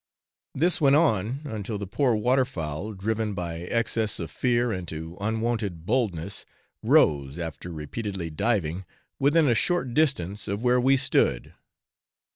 [0.55, 5.85] This went on until the poor water fowl, driven by excess of fear into unwonted
[5.85, 6.43] boldness,
[6.81, 8.83] rose, after repeatedly diving,
[9.19, 11.53] within a short distance of where we stood.